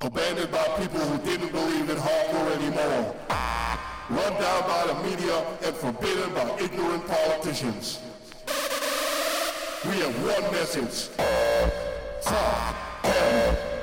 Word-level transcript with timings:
Abandoned 0.00 0.50
by 0.50 0.64
people 0.78 1.00
who 1.00 1.18
didn't 1.24 1.52
believe 1.52 1.90
in 1.90 1.96
hardcore 1.96 2.56
anymore. 2.56 3.14
Run 4.08 4.32
down 4.40 4.62
by 4.62 4.86
the 4.86 4.94
media 5.08 5.44
and 5.62 5.76
forbidden 5.76 6.32
by 6.32 6.58
ignorant 6.58 7.06
politicians. 7.06 8.00
We 9.84 10.00
have 10.00 10.14
one 10.24 10.52
message. 10.52 11.10
Fuck 12.22 13.73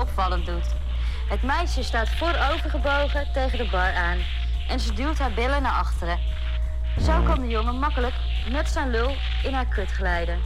opvallend 0.00 0.46
doet. 0.46 0.74
Het 1.28 1.42
meisje 1.42 1.82
staat 1.82 2.08
voorovergebogen 2.08 3.32
tegen 3.32 3.58
de 3.58 3.68
bar 3.70 3.94
aan 3.94 4.18
en 4.68 4.80
ze 4.80 4.92
duwt 4.92 5.18
haar 5.18 5.32
billen 5.32 5.62
naar 5.62 5.72
achteren. 5.72 6.18
Zo 7.00 7.22
kan 7.22 7.40
de 7.40 7.48
jongen 7.48 7.78
makkelijk 7.78 8.14
met 8.50 8.68
zijn 8.68 8.90
lul 8.90 9.14
in 9.42 9.52
haar 9.52 9.66
kut 9.66 9.90
glijden. 9.90 10.38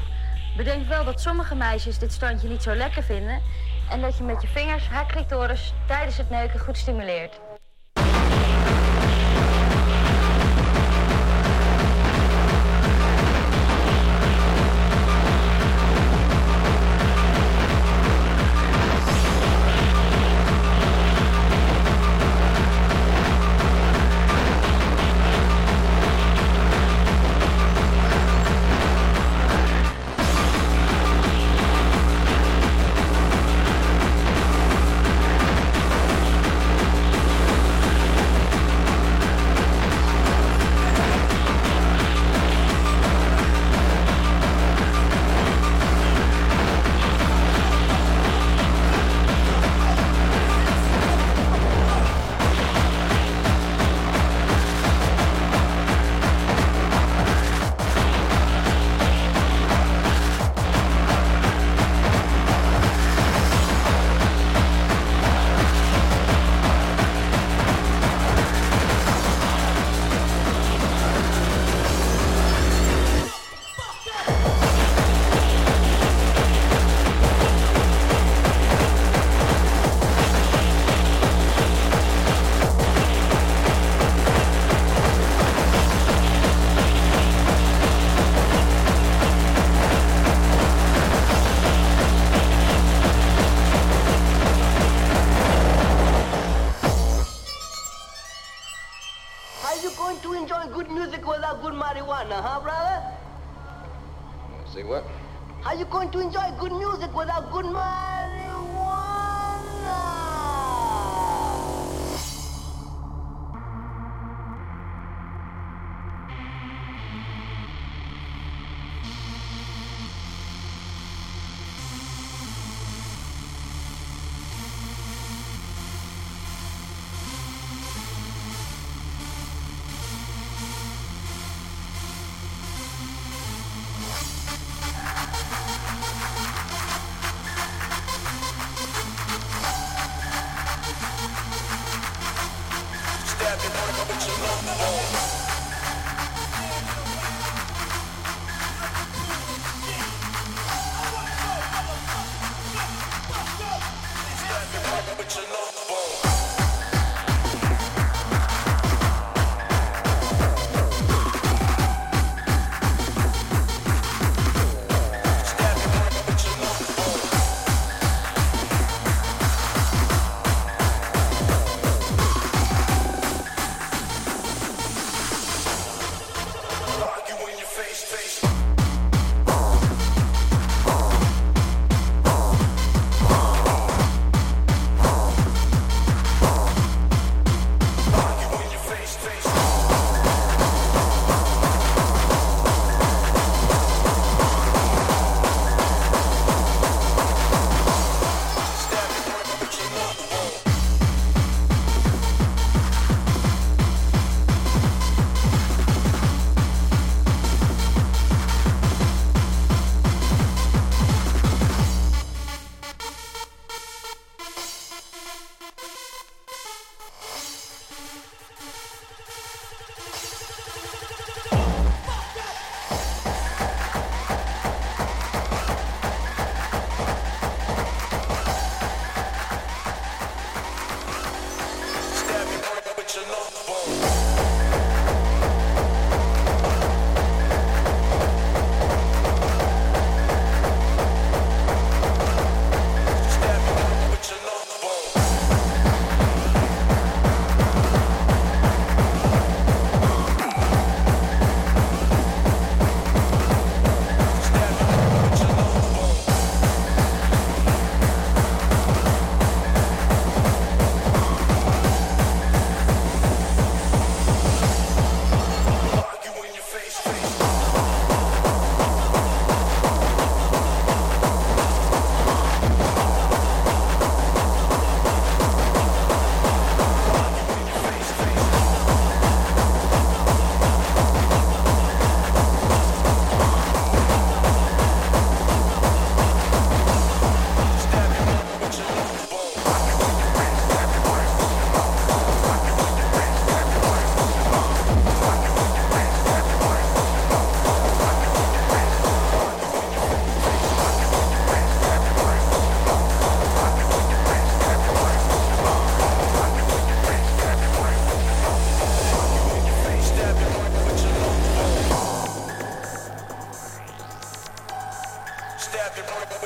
Bedenk 0.57 0.89
wel 0.89 1.05
dat 1.05 1.21
sommige 1.21 1.55
meisjes 1.55 1.99
dit 1.99 2.13
standje 2.13 2.49
niet 2.49 2.63
zo 2.63 2.75
lekker 2.75 3.03
vinden 3.03 3.43
en 3.91 4.01
dat 4.01 4.17
je 4.17 4.25
met 4.25 4.43
je 4.43 4.49
vingers 4.49 4.89
haar 4.89 5.07
clitoris 5.07 5.73
tijdens 5.87 6.17
het 6.17 6.31
neuken 6.31 6.61
goed 6.61 6.79
stimuleert. 6.79 7.41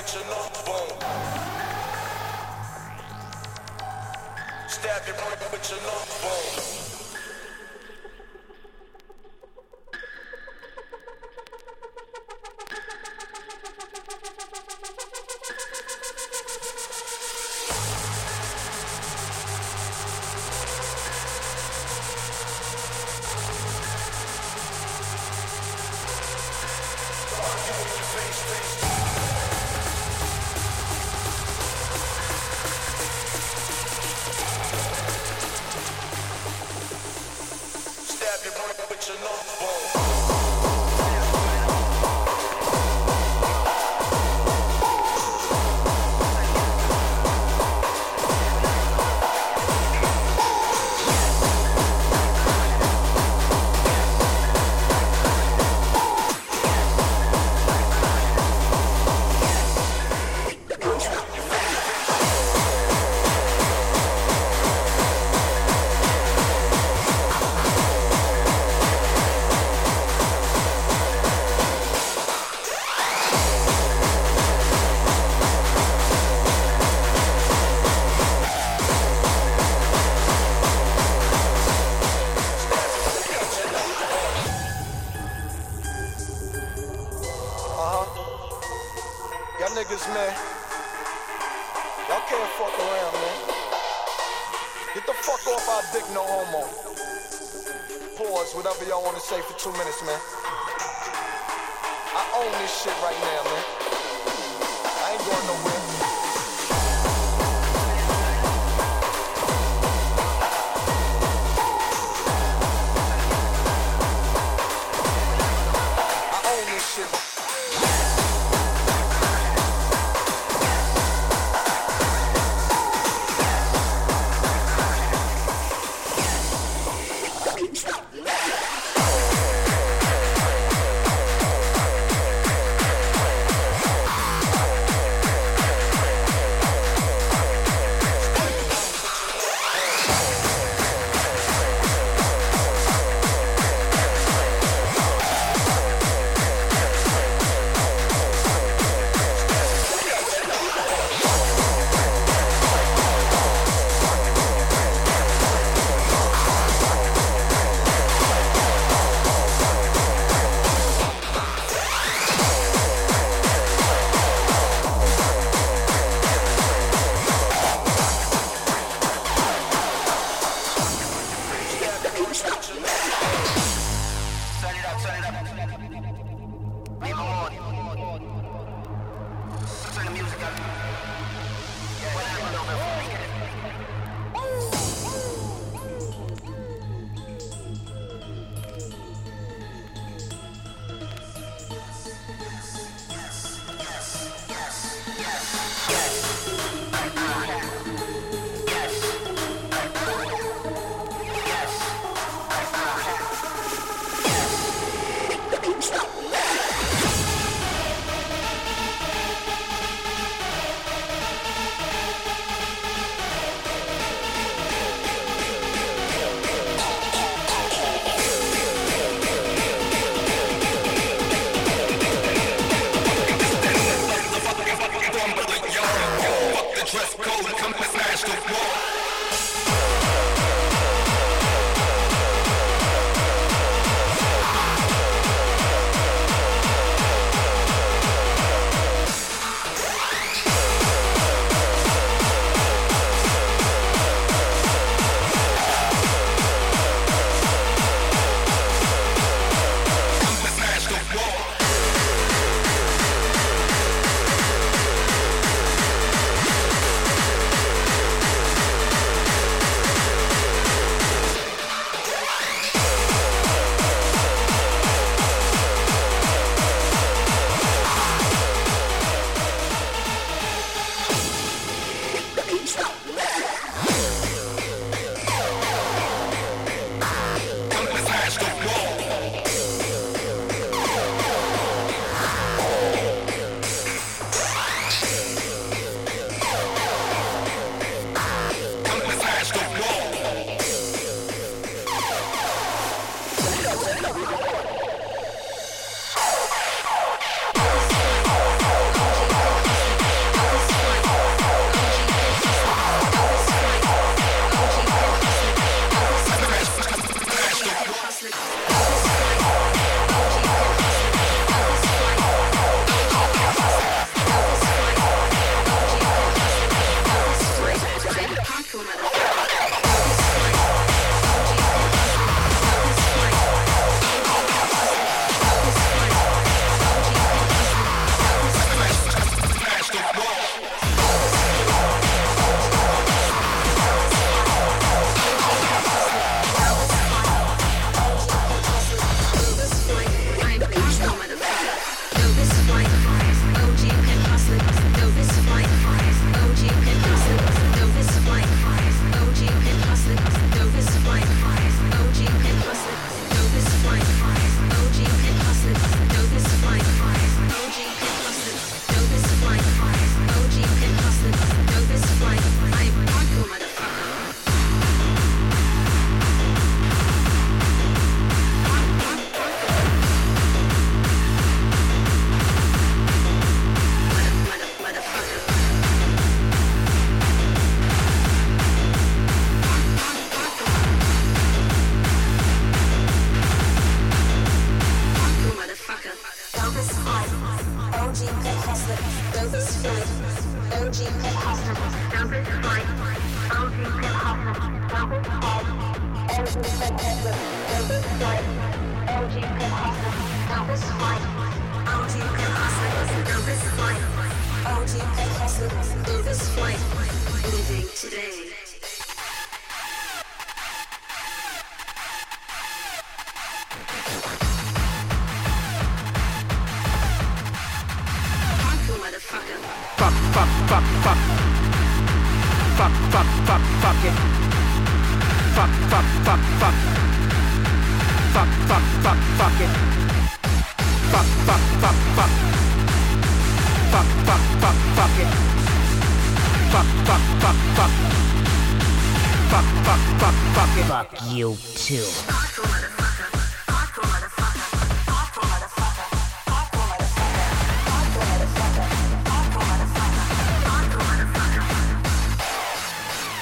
switching 0.06 0.30
up, 0.30 0.64
boom. 0.66 0.98
Stab 4.68 5.06
your 5.06 5.16
brain, 5.16 5.36
switching 5.50 5.86
up, 5.86 6.08
bone. 6.22 6.93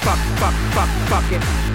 fuck, 0.02 0.18
fuck, 0.38 0.54
fuck, 0.74 0.88
fuck 1.08 1.32
it. 1.32 1.71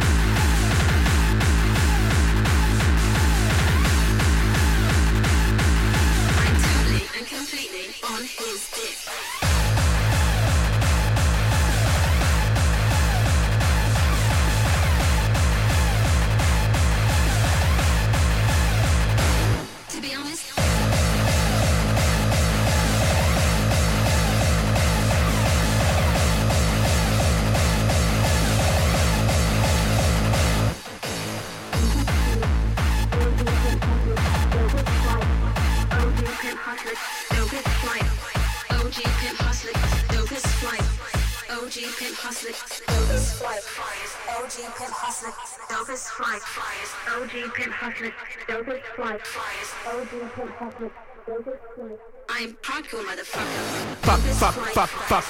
I'm 52.29 52.53
hardcore 52.61 53.03
motherfucker. 53.03 53.61
Fuck, 54.01 54.19
fuck, 54.19 54.53
fuck, 54.73 54.89
fuck. 54.89 55.23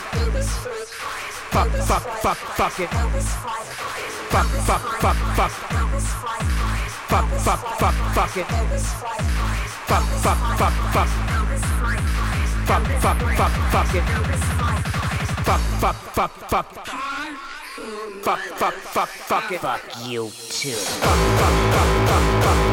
Fuck, 1.51 1.69
fuck, 1.87 2.03
fuck, 2.21 2.37
fuck 2.37 2.79
it. 2.79 2.89
Fuck, 4.29 4.47
fuck, 4.67 4.83
fuck, 5.01 5.17
fuck. 5.35 5.51
Fuck, 7.07 7.27
fuck, 7.39 7.61
fuck, 7.79 7.95
fuck 8.13 8.37
it. 8.37 8.47
Fuck, 9.87 10.05
fuck, 10.23 10.39
fuck, 10.57 10.75
fuck. 10.93 11.09
Fuck, 12.67 12.85
fuck, 13.01 13.19
fuck, 13.37 13.53
fuck 13.71 13.95
it. 13.95 14.03
Fuck, 15.45 15.63
fuck, 15.79 15.97
fuck, 16.13 16.33
fuck. 16.49 16.67
Fuck, 18.23 18.39
fuck, 18.39 18.73
fuck, 18.73 19.09
fuck 19.09 19.51
it. 19.51 19.61
Fuck 19.61 19.81
you 20.05 20.31
too. 20.49 20.71
Fuck, 20.71 21.19
fuck, 21.39 21.55
fuck, 21.73 21.91
fuck, 22.07 22.27
fuck, 22.27 22.43
fuck, 22.43 22.43
fuck, 22.43 22.66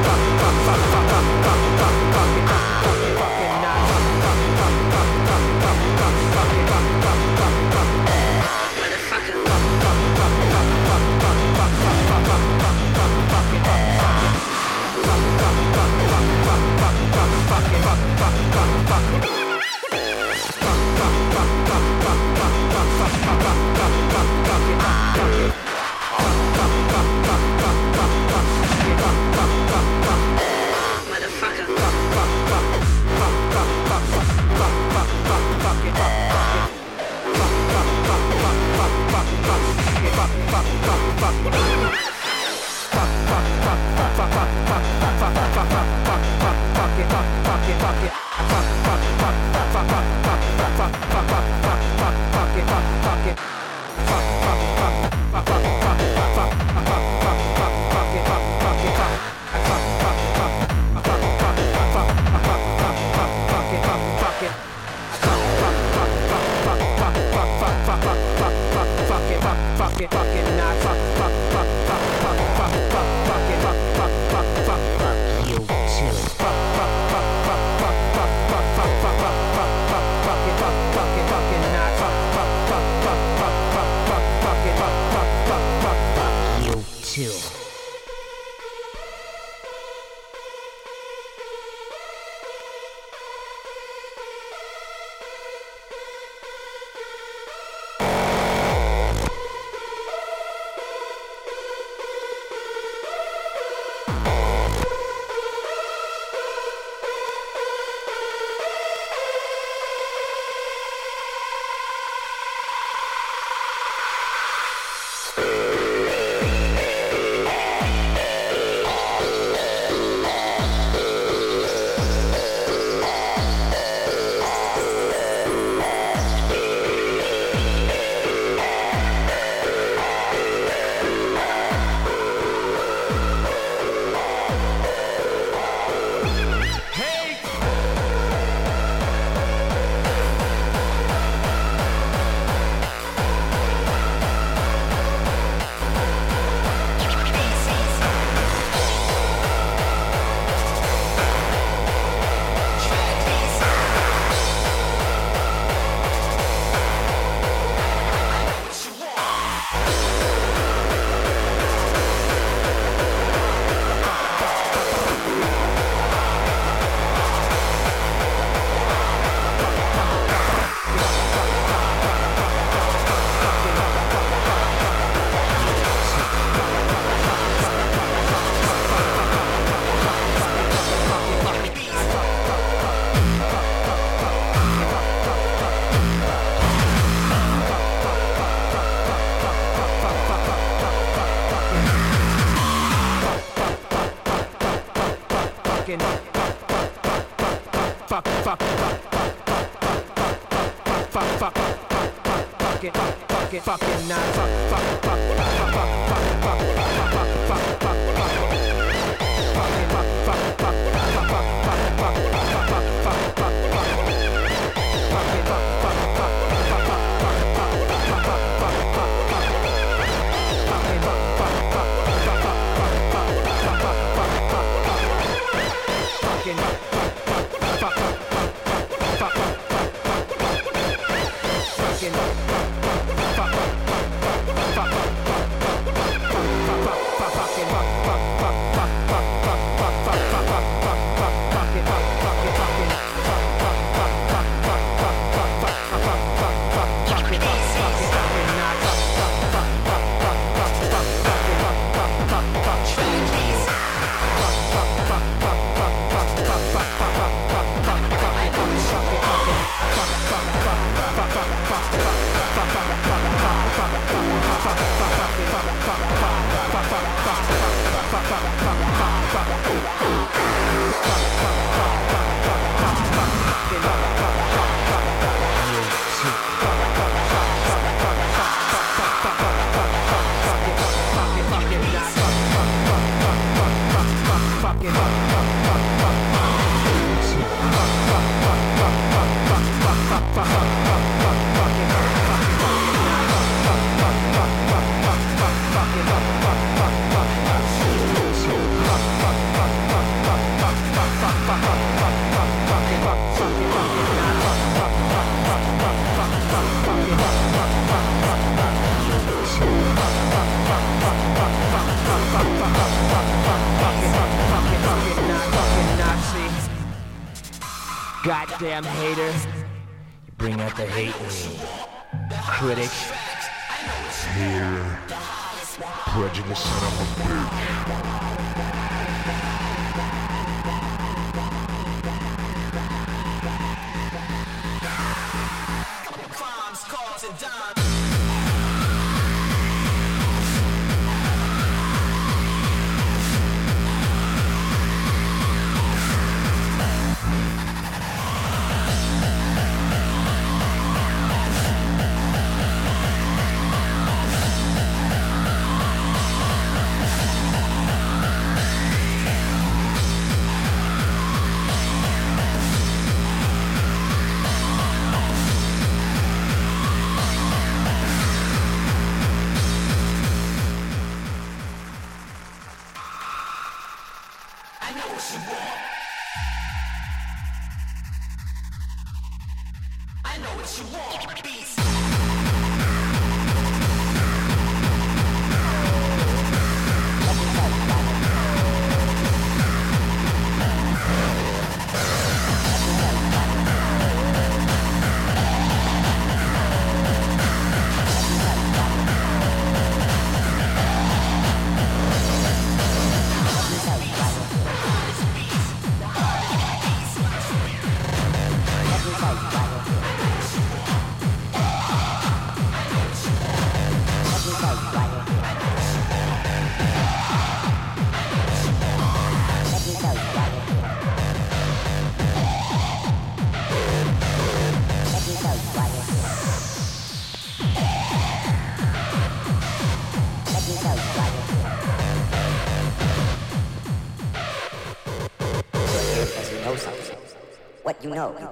know 380.44 380.50
what 380.56 380.78
you 380.78 380.84
want. 380.92 381.42
Beats. 381.42 381.93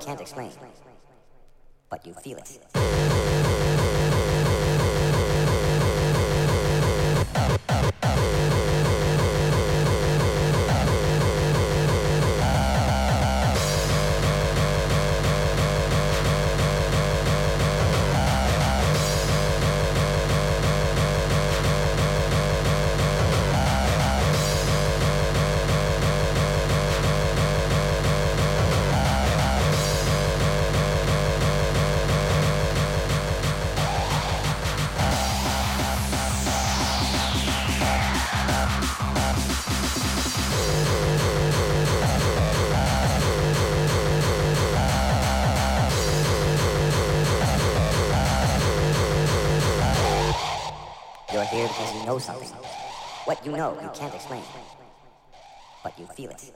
Can't 0.00 0.20
explain. 0.20 0.50
But 1.88 2.06
you 2.06 2.14
feel 2.14 2.38
it. 2.38 2.81
You 52.02 52.08
know 52.08 52.18
something. 52.18 52.48
What 53.26 53.46
you 53.46 53.52
know, 53.52 53.78
you 53.80 53.88
can't 53.94 54.12
explain. 54.12 54.42
But 55.84 55.96
you 55.98 56.06
feel 56.06 56.30
it. 56.30 56.52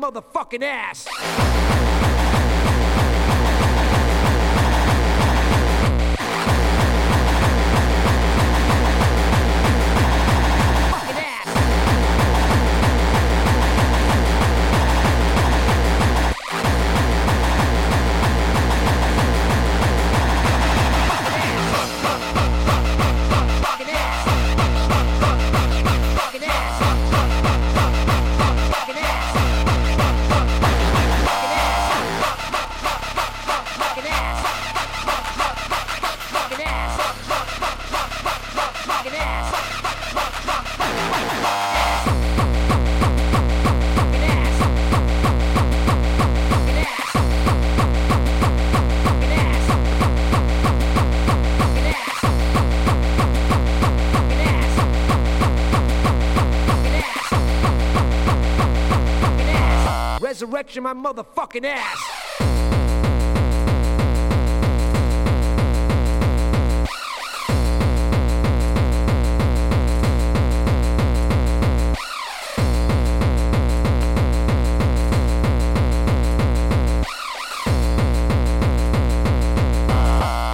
Motherfucking 0.00 0.62
ass. 0.62 1.85
Resurrection 60.76 60.82
my 60.82 61.12
motherfucking 61.12 61.64
ass. 61.64 62.12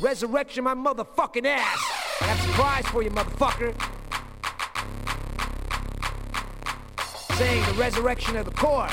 Resurrection 0.03 0.65
my 0.65 0.75
motherfucking 0.75 1.47
ass. 1.47 1.79
I 2.21 2.27
a 2.27 2.43
surprise 2.43 2.87
for 2.87 3.03
you, 3.03 3.11
motherfucker. 3.11 3.75
Saying 7.37 7.65
the 7.67 7.73
resurrection 7.73 8.37
of 8.37 8.45
the 8.45 8.53
core. 8.53 8.89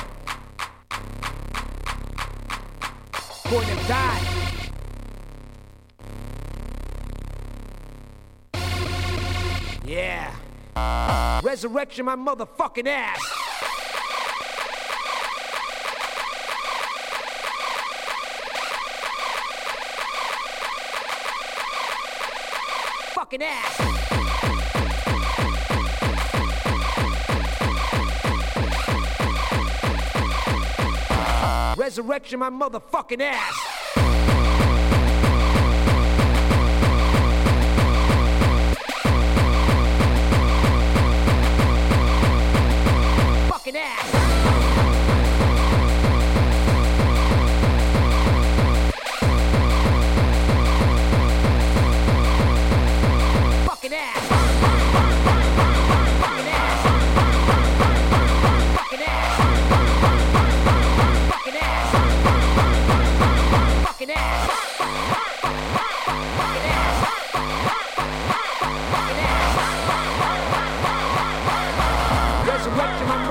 Going 3.49 3.67
to 3.67 3.75
die. 3.87 4.39
Yeah. 9.85 10.35
Resurrection 11.43 12.05
my 12.05 12.15
motherfucking 12.15 12.85
ass. 12.85 13.19
Fucking 23.15 23.41
ass. 23.41 23.88
Resurrection 31.89 32.37
my 32.37 32.51
motherfucking 32.51 33.19
ass. 33.19 33.68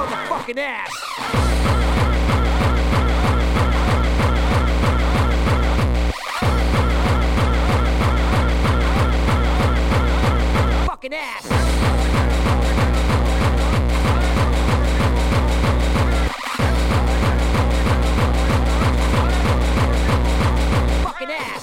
Motherfucking 0.09 0.59
ass. 0.59 0.93
Fucking 10.87 11.15
ass. 11.15 11.47
Fucking 21.05 21.31
ass. 21.31 21.58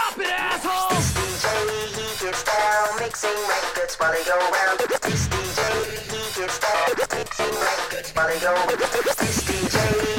Stop 0.00 0.18
it, 0.18 0.30
assholes! 0.30 1.12
DJ, 1.12 1.44
he 1.92 2.24
gets 2.24 2.42
down, 2.42 3.00
mixing 3.00 3.30
records 3.46 3.96
while 3.96 4.12
they 4.12 4.24
go 4.24 4.38
round. 4.38 4.78
This 4.78 5.28
DJ, 5.28 5.60
he 6.08 6.40
gets 6.40 6.58
down, 6.58 6.88
mixing 6.96 7.54
records 7.60 8.10
while 8.12 8.28
they 8.28 8.40
go 8.40 8.54
round. 8.54 8.70
This 8.80 9.42
DJ, 9.44 9.76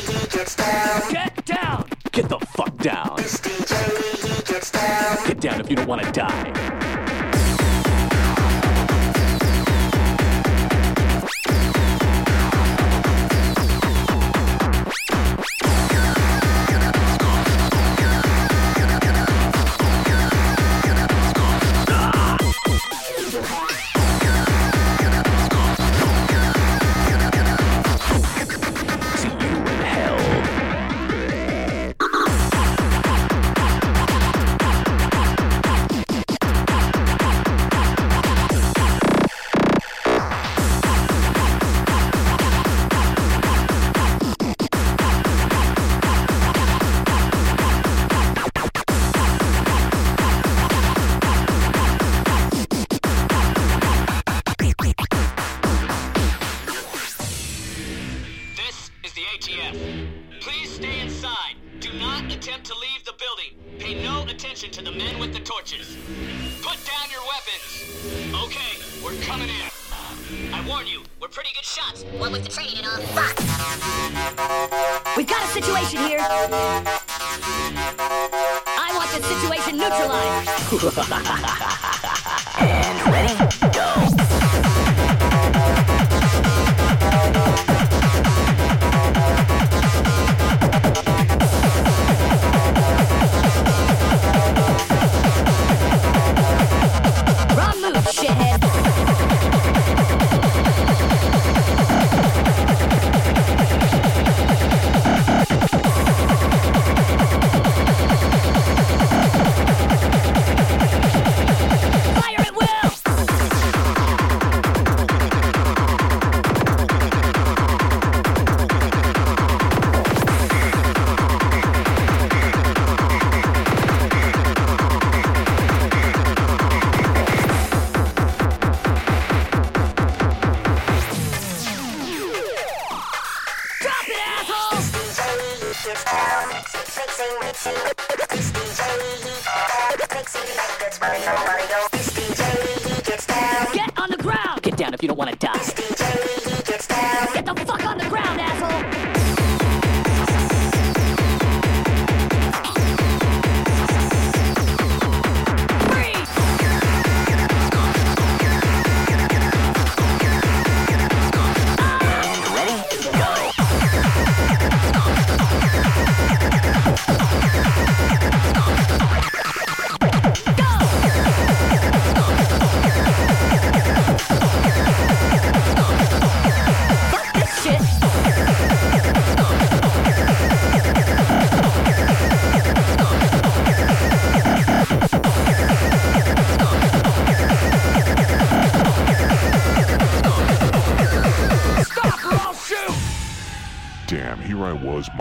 he 0.08 0.38
gets 0.38 0.56
down. 0.56 1.12
Get 1.12 1.46
down! 1.46 1.90
Get 2.12 2.30
the 2.30 2.40
fuck 2.56 2.78
down! 2.78 3.16
This 3.18 3.38
DJ, 3.38 3.74
he 4.22 4.54
gets 4.54 4.70
down. 4.70 5.28
Get 5.28 5.40
down 5.42 5.62
if 5.62 5.70
you 5.72 5.76
don't 5.76 5.88
wanna 5.88 6.12
die. 6.12 7.01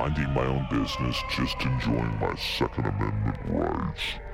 minding 0.00 0.32
my 0.32 0.46
own 0.46 0.66
business, 0.70 1.22
just 1.28 1.60
enjoying 1.60 2.18
my 2.18 2.34
Second 2.36 2.86
Amendment 2.86 3.36
rights. 3.50 4.29